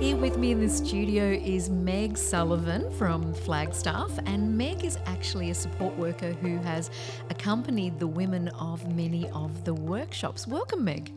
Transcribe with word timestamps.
Here 0.00 0.16
with 0.16 0.38
me 0.38 0.52
in 0.52 0.60
the 0.60 0.68
studio 0.68 1.24
is 1.24 1.70
Meg 1.70 2.16
Sullivan 2.16 2.88
from 2.92 3.34
Flagstaff, 3.34 4.16
and 4.26 4.56
Meg 4.56 4.84
is 4.84 4.96
actually 5.06 5.50
a 5.50 5.54
support 5.54 5.96
worker 5.96 6.34
who 6.34 6.56
has 6.58 6.88
accompanied 7.30 7.98
the 7.98 8.06
women 8.06 8.46
of 8.50 8.94
many 8.94 9.28
of 9.30 9.64
the 9.64 9.74
workshops. 9.74 10.46
Welcome, 10.46 10.84
Meg. 10.84 11.12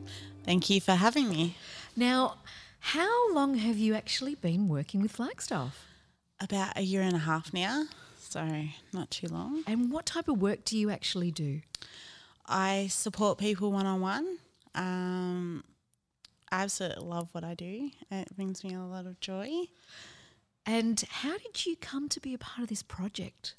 Thank 0.46 0.72
you 0.72 0.82
for 0.82 0.94
having 0.94 1.30
me. 1.30 1.56
Now, 1.96 2.38
how 2.80 3.32
long 3.34 3.54
have 3.54 3.78
you 3.78 3.94
actually 3.94 4.34
been 4.34 4.68
working 4.68 5.04
with 5.04 5.12
Flagstaff? 5.12 5.86
About 6.40 6.76
a 6.76 6.82
year 6.82 7.04
and 7.04 7.16
a 7.16 7.20
half 7.20 7.54
now, 7.54 7.86
so 8.20 8.66
not 8.92 9.12
too 9.12 9.28
long. 9.28 9.64
And 9.68 9.92
what 9.92 10.08
type 10.08 10.28
of 10.28 10.42
work 10.42 10.66
do 10.66 10.76
you 10.76 10.90
actually 10.90 11.30
do? 11.30 11.62
I 12.48 12.88
support 12.90 13.38
people 13.38 13.72
one 13.72 13.86
on 13.86 14.02
one. 14.02 14.38
I 16.52 16.64
absolutely 16.64 17.06
love 17.06 17.30
what 17.32 17.44
I 17.44 17.54
do. 17.54 17.90
It 18.10 18.36
brings 18.36 18.64
me 18.64 18.74
a 18.74 18.82
lot 18.82 19.06
of 19.06 19.20
joy. 19.20 19.50
And 20.66 21.02
how 21.10 21.38
did 21.38 21.66
you 21.66 21.76
come 21.78 22.10
to 22.10 22.20
be 22.20 22.34
a 22.34 22.38
part 22.38 22.64
of 22.64 22.70
this 22.70 22.84
project? 22.84 23.56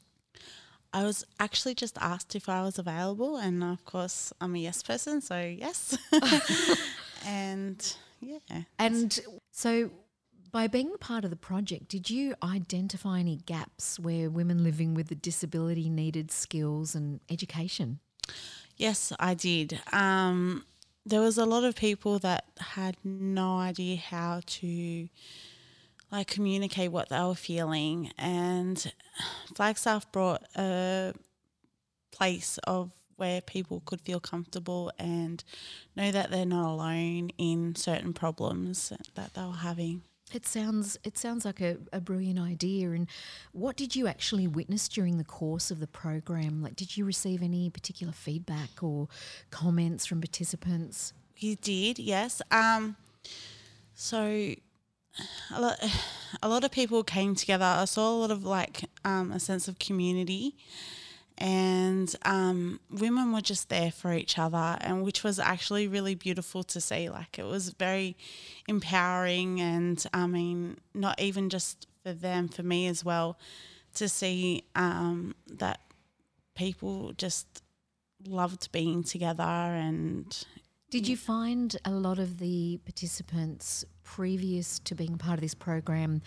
I 0.93 1.05
was 1.05 1.25
actually 1.41 1.75
just 1.75 1.97
asked 2.01 2.37
if 2.37 2.49
I 2.49 2.63
was 2.63 2.79
available, 2.79 3.37
and 3.39 3.65
of 3.65 3.85
course, 3.85 4.33
I'm 4.41 4.55
a 4.55 4.59
yes 4.59 4.83
person, 4.83 5.23
so 5.23 5.41
yes. 5.41 5.97
and 7.27 7.97
yeah. 8.21 8.63
And 8.79 9.19
so, 9.51 9.91
by 10.51 10.67
being 10.67 10.93
a 10.95 10.99
part 10.99 11.25
of 11.25 11.31
the 11.31 11.37
project, 11.37 11.89
did 11.89 12.11
you 12.11 12.35
identify 12.43 13.21
any 13.21 13.37
gaps 13.37 13.99
where 13.99 14.29
women 14.29 14.63
living 14.63 14.93
with 14.93 15.11
a 15.11 15.15
disability 15.15 15.89
needed 15.89 16.31
skills 16.31 16.95
and 16.95 17.21
education? 17.31 18.01
Yes, 18.77 19.15
I 19.19 19.33
did. 19.33 19.81
Um, 19.93 20.65
there 21.05 21.21
was 21.21 21.39
a 21.39 21.45
lot 21.45 21.65
of 21.65 21.75
people 21.75 22.19
that 22.21 22.45
had 22.59 22.97
no 23.05 23.59
idea 23.59 23.97
how 23.97 24.41
to 24.47 25.09
like 26.11 26.27
communicate 26.27 26.93
what 26.93 27.09
they 27.09 27.21
were 27.21 27.35
feeling 27.35 28.13
and 28.19 28.93
Flagstaff 29.57 30.11
brought 30.13 30.43
a 30.57 31.13
place 32.13 32.59
of 32.65 32.93
where 33.17 33.41
people 33.41 33.83
could 33.85 34.01
feel 34.01 34.21
comfortable 34.21 34.93
and 34.99 35.45
know 35.97 36.11
that 36.11 36.31
they're 36.31 36.45
not 36.45 36.71
alone 36.71 37.31
in 37.39 37.75
certain 37.75 38.13
problems 38.13 38.93
that 39.15 39.35
they 39.35 39.43
were 39.43 39.53
having. 39.53 40.03
It 40.35 40.47
sounds 40.47 40.99
it 41.05 41.17
sounds 41.19 41.45
like 41.45 41.61
a, 41.61 41.77
a 41.93 42.01
brilliant 42.01 42.39
idea. 42.39 42.91
And 42.91 43.09
what 43.53 43.77
did 43.77 43.95
you 43.95 44.07
actually 44.07 44.47
witness 44.47 44.89
during 44.89 45.19
the 45.19 45.25
course 45.25 45.71
of 45.71 45.81
the 45.81 45.87
program? 45.87 46.63
Like, 46.63 46.77
did 46.77 46.97
you 46.97 47.05
receive 47.05 47.43
any 47.43 47.71
particular 47.71 48.13
feedback 48.13 48.83
or 48.83 49.09
comments 49.51 50.07
from 50.07 50.21
participants? 50.21 51.13
You 51.37 51.57
did, 51.57 51.99
yes. 51.99 52.41
Um, 52.51 52.97
so 53.95 54.55
a 55.55 55.61
lot, 55.61 55.79
a 56.43 56.49
lot 56.49 56.65
of 56.65 56.71
people 56.71 57.05
came 57.05 57.35
together. 57.35 57.65
I 57.65 57.85
saw 57.85 58.11
a 58.11 58.19
lot 58.19 58.31
of 58.31 58.45
like 58.45 58.85
um, 59.05 59.33
a 59.33 59.41
sense 59.41 59.69
of 59.69 59.79
community, 59.79 60.57
and 61.39 62.15
um, 62.25 62.81
women 62.91 63.33
were 63.33 63.41
just 63.41 63.69
there 63.69 63.91
for 63.91 64.13
each 64.13 64.39
other, 64.39 64.77
and 64.81 65.03
which 65.03 65.25
was 65.25 65.39
actually 65.39 65.89
really 65.89 66.15
beautiful 66.15 66.63
to 66.65 66.81
see. 66.81 67.09
Like 67.09 67.39
it 67.39 67.45
was 67.45 67.71
very 67.71 68.17
empowering, 68.69 69.61
and 69.61 70.05
I 70.13 70.27
mean, 70.27 70.79
not 70.95 71.21
even 71.21 71.49
just 71.49 71.87
for 72.03 72.13
them, 72.13 72.49
for 72.49 72.63
me 72.63 72.87
as 72.87 73.05
well, 73.05 73.39
to 73.95 74.09
see 74.09 74.65
um, 74.75 75.35
that 75.47 75.81
people 76.55 77.13
just 77.13 77.63
loved 78.27 78.71
being 78.73 79.03
together 79.03 79.43
and 79.43 80.45
did 80.93 81.09
you 81.09 81.17
find 81.17 81.75
a 81.87 81.91
lot 81.91 82.19
of 82.19 82.39
the 82.39 82.79
participants 82.85 83.83
previous 84.03 84.79
to 84.81 84.95
being 84.95 85.17
part 85.17 85.37
of 85.37 85.41
this 85.41 85.55
program 85.55 86.21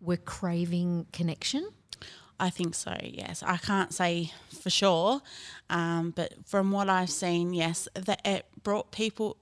were 0.00 0.16
craving 0.16 1.06
connection? 1.12 1.68
I 2.40 2.50
think 2.50 2.74
so, 2.74 2.96
yes. 3.02 3.42
I 3.46 3.58
can't 3.58 3.92
say 3.92 4.32
for 4.62 4.70
sure, 4.70 5.20
um, 5.68 6.12
but 6.16 6.34
from 6.46 6.72
what 6.72 6.88
I've 6.88 7.10
seen, 7.10 7.52
yes, 7.52 7.86
that 7.94 8.22
it 8.24 8.46
brought 8.62 8.90
people 8.90 9.36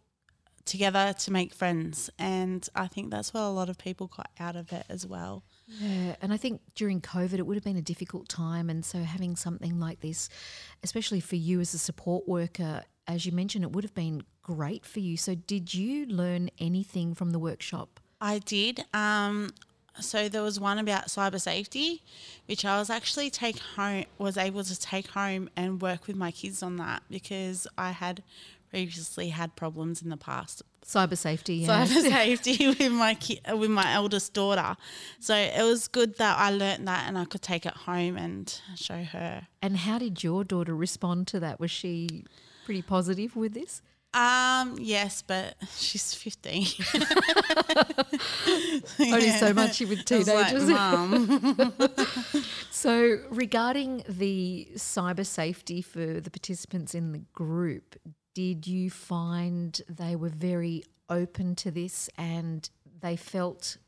together 0.65 1.15
to 1.19 1.33
make 1.33 1.55
friends. 1.55 2.11
And 2.19 2.69
I 2.75 2.89
think 2.89 3.11
that's 3.11 3.33
what 3.33 3.43
a 3.45 3.49
lot 3.49 3.69
of 3.69 3.79
people 3.79 4.09
got 4.09 4.31
out 4.39 4.57
of 4.57 4.73
it 4.73 4.85
as 4.89 5.07
well. 5.07 5.45
Yeah, 5.67 6.17
and 6.21 6.33
I 6.33 6.37
think 6.37 6.61
during 6.75 7.01
COVID 7.01 7.39
it 7.39 7.47
would 7.47 7.57
have 7.57 7.65
been 7.65 7.77
a 7.77 7.83
difficult 7.83 8.29
time. 8.29 8.69
And 8.69 8.85
so 8.85 8.99
having 8.99 9.37
something 9.37 9.81
like 9.81 10.01
this, 10.01 10.29
especially 10.83 11.21
for 11.21 11.37
you 11.37 11.61
as 11.61 11.75
a 11.75 11.79
support 11.79 12.29
worker, 12.29 12.83
as 13.07 13.25
you 13.25 13.33
mentioned, 13.33 13.65
it 13.65 13.73
would 13.73 13.85
have 13.85 13.95
been 13.95 14.23
great 14.43 14.85
for 14.85 15.01
you. 15.01 15.17
So, 15.17 15.35
did 15.35 15.73
you 15.73 16.05
learn 16.07 16.51
anything 16.59 17.15
from 17.15 17.31
the 17.31 17.39
workshop? 17.39 18.01
I 18.21 18.41
did. 18.41 18.85
Um, 18.93 19.55
so 20.01 20.29
there 20.29 20.43
was 20.43 20.59
one 20.61 20.79
about 20.79 21.07
cyber 21.07 21.41
safety, 21.41 22.03
which 22.47 22.65
I 22.65 22.79
was 22.79 22.91
actually 22.91 23.31
take 23.31 23.59
home 23.59 24.05
was 24.19 24.37
able 24.37 24.65
to 24.65 24.79
take 24.79 25.09
home 25.09 25.49
and 25.57 25.81
work 25.81 26.07
with 26.07 26.17
my 26.17 26.31
kids 26.31 26.63
on 26.63 26.77
that 26.77 27.03
because 27.11 27.67
I 27.77 27.91
had 27.93 28.23
previously 28.71 29.31
had 29.31 29.57
problems 29.57 30.03
in 30.03 30.11
the 30.11 30.17
past. 30.17 30.63
Cyber 30.85 31.17
safety, 31.17 31.57
yeah. 31.57 31.85
Cyber 31.85 32.03
safety 32.11 32.67
with 32.69 32.93
my 32.93 33.15
ki- 33.15 33.41
with 33.55 33.71
my 33.71 33.93
eldest 33.93 34.33
daughter. 34.33 34.77
So 35.21 35.35
it 35.35 35.63
was 35.63 35.89
good 35.89 36.17
that 36.19 36.39
I 36.39 36.51
learnt 36.51 36.87
that 36.87 37.07
and 37.07 37.19
I 37.19 37.25
could 37.25 37.43
take 37.43 37.67
it 37.67 37.75
home 37.75 38.17
and 38.17 38.61
show 38.77 39.03
her. 39.03 39.47
And 39.61 39.77
how 39.79 39.99
did 39.99 40.23
your 40.25 40.45
daughter 40.45 40.75
respond 40.75 41.27
to 41.29 41.41
that? 41.41 41.61
Was 41.61 41.71
she 41.71 42.25
pretty 42.65 42.83
positive 42.83 43.37
with 43.37 43.55
this? 43.55 43.83
Um, 44.15 44.77
yes, 44.81 45.23
but 45.23 45.55
she's 45.77 46.15
15. 46.15 46.67
Only 49.15 49.31
so 49.31 49.53
much 49.53 49.81
you 49.81 49.89
with 49.89 50.05
teenagers. 50.05 50.69
Like, 50.69 52.45
so, 52.71 53.19
regarding 53.31 54.05
the 54.09 54.69
cyber 54.75 55.27
safety 55.27 55.83
for 55.83 56.21
the 56.21 56.31
participants 56.31 56.95
in 56.95 57.13
the 57.13 57.23
group, 57.33 57.97
did 58.35 58.67
you 58.67 58.91
find 58.91 59.81
they 59.89 60.17
were 60.17 60.29
very 60.29 60.85
open 61.09 61.55
to 61.57 61.71
this 61.71 62.09
and 62.17 62.69
they 63.01 63.17
felt 63.17 63.79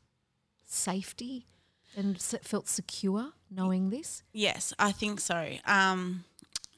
safety 0.65 1.47
and 1.95 2.21
felt 2.21 2.67
secure 2.67 3.31
knowing 3.49 3.89
this? 3.89 4.23
Yes, 4.33 4.73
I 4.79 4.91
think 4.91 5.19
so. 5.19 5.53
Um, 5.65 6.23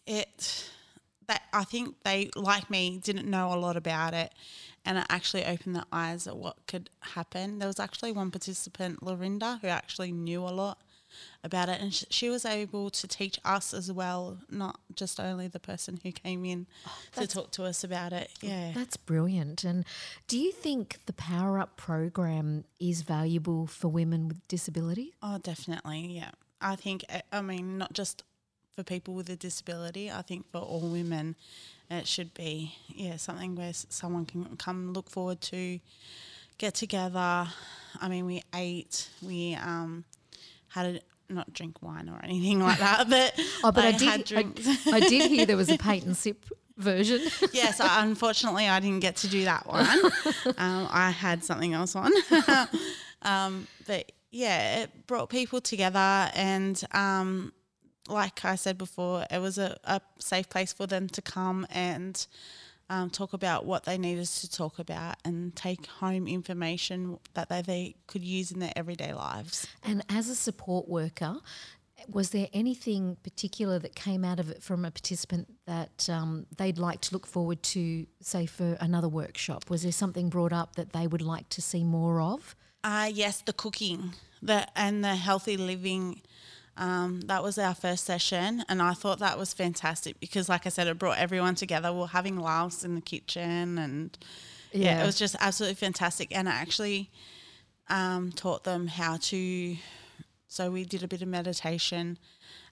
it 0.06 0.70
that 1.28 1.44
I 1.52 1.64
think 1.64 1.96
they, 2.04 2.30
like 2.36 2.70
me, 2.70 3.00
didn't 3.04 3.30
know 3.30 3.54
a 3.54 3.56
lot 3.58 3.78
about 3.78 4.14
it, 4.14 4.34
and 4.86 4.98
it 4.98 5.06
actually 5.10 5.46
opened 5.46 5.76
their 5.76 5.86
eyes 5.92 6.28
at 6.28 6.38
what 6.38 6.58
could 6.68 6.90
happen. 7.02 7.60
There 7.60 7.68
was 7.68 7.80
actually 7.80 8.12
one 8.12 8.32
participant, 8.32 9.04
Lorinda, 9.04 9.60
who 9.62 9.68
actually 9.68 10.12
knew 10.12 10.42
a 10.42 10.50
lot 10.50 10.80
about 11.44 11.70
it, 11.70 11.80
and 11.82 11.94
sh- 11.94 12.06
she 12.10 12.30
was 12.30 12.46
able 12.46 12.90
to 12.90 13.08
teach 13.08 13.40
us 13.46 13.74
as 13.74 13.92
well, 13.92 14.40
not 14.50 14.80
just 14.96 15.20
only 15.20 15.48
the 15.48 15.60
person 15.60 16.00
who 16.04 16.12
came 16.12 16.46
in 16.46 16.68
oh, 16.88 17.22
to 17.22 17.28
talk 17.28 17.52
to 17.52 17.64
us 17.64 17.84
about 17.84 18.14
it. 18.14 18.30
Yeah, 18.42 18.72
that's 18.74 18.98
brilliant. 18.98 19.64
And 19.64 19.86
do 20.28 20.38
you 20.38 20.52
think 20.52 21.00
the 21.06 21.14
Power 21.14 21.60
Up 21.60 21.78
program 21.78 22.64
is 22.80 23.02
valuable 23.02 23.68
for 23.68 23.90
women 23.90 24.28
with 24.28 24.48
disability? 24.48 25.14
Oh, 25.22 25.38
definitely. 25.38 26.08
Yeah, 26.18 26.32
I 26.62 26.76
think. 26.76 27.06
Eh, 27.10 27.22
I 27.32 27.42
mean, 27.42 27.78
not 27.78 27.94
just 27.94 28.24
for 28.76 28.84
people 28.84 29.14
with 29.14 29.30
a 29.30 29.36
disability. 29.36 30.12
I 30.12 30.22
think 30.22 30.50
for 30.52 30.60
all 30.60 30.82
women, 30.82 31.36
it 31.90 32.08
should 32.08 32.34
be 32.34 32.76
yeah 32.88 33.18
something 33.18 33.56
where 33.56 33.74
someone 33.74 34.26
can 34.26 34.58
come 34.58 34.94
look 34.94 35.10
forward 35.10 35.42
to, 35.42 35.80
get 36.58 36.74
together. 36.74 37.48
I 38.02 38.08
mean, 38.10 38.26
we 38.26 38.42
ate, 38.54 39.10
we 39.22 39.56
um, 39.56 40.06
had 40.70 40.86
a 40.96 41.00
not 41.34 41.54
drink 41.54 41.82
wine 41.82 42.10
or 42.10 42.20
anything 42.24 42.60
like 42.60 42.80
that, 42.80 43.10
but 43.10 43.34
oh, 43.64 43.72
but 43.72 43.86
I, 43.86 43.88
I 43.90 43.92
did. 43.92 44.34
I, 44.36 44.96
I, 44.98 45.00
did 45.00 45.30
hear 45.30 45.46
there 45.46 45.58
was 45.58 45.70
a 45.70 45.78
paint 45.90 46.06
and 46.06 46.18
sip 46.18 46.46
version. 46.78 47.22
yes, 47.52 47.80
unfortunately, 47.82 48.68
I 48.68 48.80
didn't 48.80 49.02
get 49.02 49.18
to 49.18 49.28
do 49.28 49.46
that 49.46 49.68
one. 49.68 49.86
um, 50.58 50.88
I 50.92 51.12
had 51.12 51.44
something 51.44 51.74
else 51.74 51.96
on, 51.96 52.12
um, 53.22 53.68
but 53.88 54.12
yeah, 54.32 54.82
it 54.82 55.08
brought 55.08 55.30
people 55.30 55.62
together 55.62 56.32
and. 56.34 56.82
Um, 56.92 57.54
like 58.08 58.44
I 58.46 58.56
said 58.56 58.78
before, 58.78 59.26
it 59.32 59.40
was 59.40 59.58
a, 59.58 59.78
a 59.84 60.02
safe 60.20 60.50
place 60.50 60.74
for 60.74 60.88
them 60.88 61.08
to 61.10 61.22
come 61.22 61.66
and 61.70 62.26
um, 62.90 63.10
talk 63.10 63.34
about 63.34 63.66
what 63.66 63.86
they 63.86 63.98
needed 63.98 64.26
to 64.26 64.52
talk 64.52 64.80
about 64.80 65.16
and 65.24 65.56
take 65.56 65.86
home 65.86 66.28
information 66.28 67.18
that 67.34 67.50
they, 67.50 67.62
they 67.62 67.96
could 68.08 68.24
use 68.24 68.52
in 68.52 68.60
their 68.60 68.74
everyday 68.76 69.14
lives. 69.14 69.68
And 69.84 70.04
as 70.10 70.30
a 70.30 70.36
support 70.36 70.88
worker, 70.88 71.38
was 72.10 72.32
there 72.32 72.48
anything 72.52 73.16
particular 73.24 73.80
that 73.80 73.96
came 73.96 74.26
out 74.26 74.40
of 74.40 74.50
it 74.50 74.62
from 74.62 74.84
a 74.84 74.92
participant 74.92 75.48
that 75.66 76.10
um, 76.10 76.46
they'd 76.58 76.78
like 76.78 77.00
to 77.02 77.14
look 77.14 77.26
forward 77.26 77.64
to, 77.64 78.06
say, 78.20 78.46
for 78.46 78.78
another 78.82 79.08
workshop? 79.08 79.70
Was 79.70 79.84
there 79.84 79.92
something 79.92 80.30
brought 80.30 80.52
up 80.52 80.76
that 80.76 80.92
they 80.92 81.08
would 81.08 81.22
like 81.22 81.48
to 81.50 81.62
see 81.62 81.84
more 81.84 82.20
of? 82.20 82.56
Uh, 82.84 83.10
yes, 83.12 83.42
the 83.42 83.54
cooking 83.54 84.14
the, 84.42 84.68
and 84.76 85.04
the 85.04 85.16
healthy 85.16 85.56
living 85.56 86.22
um, 86.76 87.22
that 87.22 87.44
was 87.44 87.58
our 87.58 87.76
first 87.76 88.04
session, 88.06 88.64
and 88.68 88.82
I 88.82 88.94
thought 88.94 89.20
that 89.20 89.38
was 89.38 89.54
fantastic 89.54 90.20
because, 90.20 90.50
like 90.50 90.66
I 90.66 90.70
said, 90.70 90.88
it 90.88 90.98
brought 90.98 91.20
everyone 91.20 91.56
together. 91.56 91.94
We 91.94 92.02
are 92.02 92.08
having 92.08 92.38
laughs 92.38 92.84
in 92.84 92.96
the 92.96 93.02
kitchen, 93.02 93.78
and 93.78 94.18
yeah. 94.72 94.98
yeah, 94.98 95.04
it 95.04 95.06
was 95.06 95.18
just 95.18 95.36
absolutely 95.40 95.76
fantastic. 95.76 96.36
And 96.36 96.50
I 96.50 96.54
actually 96.54 97.12
um, 97.90 98.32
taught 98.32 98.64
them 98.64 98.88
how 98.88 99.18
to. 99.18 99.78
So 100.48 100.72
we 100.72 100.84
did 100.84 101.04
a 101.04 101.08
bit 101.08 101.22
of 101.22 101.28
meditation 101.28 102.18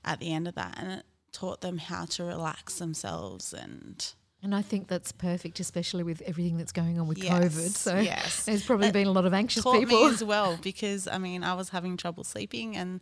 at 0.04 0.20
the 0.20 0.34
end 0.34 0.48
of 0.48 0.56
that, 0.56 0.76
and 0.78 0.92
it 0.92 1.06
taught 1.32 1.62
them 1.62 1.78
how 1.78 2.06
to 2.06 2.24
relax 2.24 2.80
themselves 2.80 3.54
and. 3.54 4.14
And 4.44 4.56
I 4.56 4.64
think 4.64 4.88
that's 4.88 5.12
perfect, 5.12 5.60
especially 5.60 6.02
with 6.04 6.22
everything 6.24 6.58
that's 6.58 6.72
going 6.72 7.00
on 7.00 7.08
with 7.08 7.20
Yes, 7.20 7.32
COVID. 7.32 7.70
So 7.76 8.00
yes. 8.00 8.46
there's 8.46 8.66
probably 8.66 8.92
been 8.92 9.06
a 9.08 9.12
lot 9.12 9.26
of 9.26 9.34
anxious 9.34 9.64
taught 9.64 9.80
people. 9.80 10.04
me 10.04 10.10
as 10.10 10.24
well 10.24 10.58
because 10.62 11.08
I 11.08 11.20
mean 11.20 11.44
I 11.44 11.54
was 11.54 11.70
having 11.70 11.96
trouble 11.96 12.24
sleeping 12.24 12.76
and 12.76 13.02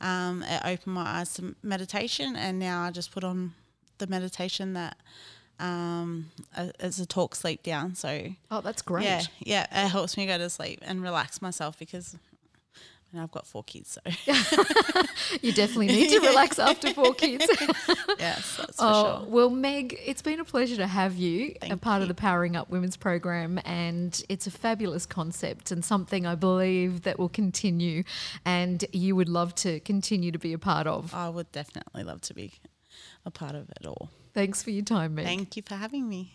um, 0.00 0.42
it 0.42 0.62
opened 0.64 0.94
my 0.94 1.06
eyes 1.20 1.34
to 1.34 1.54
meditation 1.62 2.36
and 2.36 2.58
now 2.58 2.82
I 2.84 2.90
just 2.90 3.12
put 3.12 3.22
on 3.22 3.52
the 3.98 4.06
meditation 4.06 4.72
that 4.74 4.96
um, 5.60 6.30
a- 6.56 6.72
a 6.80 6.90
talk 7.06 7.34
sleep 7.34 7.62
down. 7.62 7.94
So 7.94 8.28
Oh, 8.50 8.60
that's 8.62 8.80
great. 8.80 9.04
yeah, 9.04 9.22
yeah, 9.40 9.84
it 9.84 9.88
helps 9.88 10.16
me 10.16 10.24
go 10.26 10.38
to 10.38 10.48
sleep 10.48 10.78
and 10.82 11.02
relax 11.02 11.42
myself 11.42 11.78
because. 11.78 12.16
Mean, 13.12 13.22
I've 13.22 13.30
got 13.30 13.46
four 13.46 13.64
kids, 13.64 13.90
so 13.98 14.00
You 15.42 15.52
definitely 15.52 15.86
need 15.86 16.10
to 16.10 16.20
relax 16.28 16.58
after 16.58 16.92
four 16.92 17.14
kids. 17.14 17.46
yes, 18.18 18.56
that's 18.58 18.76
for 18.76 18.84
Oh, 18.84 19.18
sure. 19.22 19.26
well, 19.30 19.50
Meg, 19.50 19.98
it's 20.04 20.20
been 20.20 20.40
a 20.40 20.44
pleasure 20.44 20.76
to 20.76 20.86
have 20.86 21.16
you 21.16 21.54
a 21.62 21.68
Thank 21.68 21.80
part 21.80 22.02
of 22.02 22.08
the 22.08 22.14
Powering 22.14 22.54
Up 22.54 22.68
Women's 22.68 22.98
program, 22.98 23.58
and 23.64 24.22
it's 24.28 24.46
a 24.46 24.50
fabulous 24.50 25.06
concept 25.06 25.70
and 25.70 25.82
something 25.82 26.26
I 26.26 26.34
believe 26.34 27.02
that 27.02 27.18
will 27.18 27.30
continue, 27.30 28.02
and 28.44 28.84
you 28.92 29.16
would 29.16 29.28
love 29.30 29.54
to 29.56 29.80
continue 29.80 30.30
to 30.30 30.38
be 30.38 30.52
a 30.52 30.58
part 30.58 30.86
of. 30.86 31.14
I 31.14 31.30
would 31.30 31.50
definitely 31.50 32.04
love 32.04 32.20
to 32.22 32.34
be 32.34 32.52
a 33.24 33.30
part 33.30 33.54
of 33.54 33.70
it 33.70 33.86
all. 33.86 34.10
Thanks 34.34 34.62
for 34.62 34.70
your 34.70 34.84
time, 34.84 35.14
Meg. 35.14 35.24
Thank 35.24 35.56
you 35.56 35.62
for 35.66 35.76
having 35.76 36.08
me. 36.08 36.34